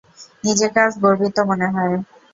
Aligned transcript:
নিজেকে 0.43 0.79
আজ 0.85 0.93
গর্বিত 1.03 1.37
মনে 1.49 1.67
হয়। 1.67 1.95